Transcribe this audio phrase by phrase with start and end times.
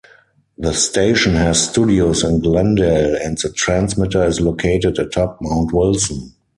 [0.57, 6.33] The station has studios in Glendale, and the transmitter is located atop Mount Wilson.